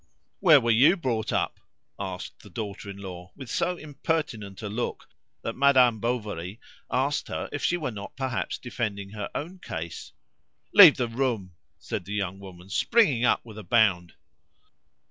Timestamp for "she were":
7.63-7.91